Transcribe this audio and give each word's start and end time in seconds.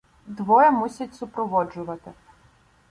Двоє 0.27 0.71
мусять 0.71 1.15
супроводжувати. 1.15 2.11